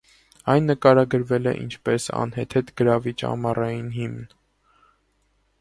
Այն 0.53 0.63
նկարագրվել 0.71 1.49
է, 1.51 1.53
ինչպես 1.65 2.09
«անհեթեթ, 2.21 2.73
գրավիչ, 2.83 3.17
ամառային 3.33 3.89
հիմն»։ 3.99 4.25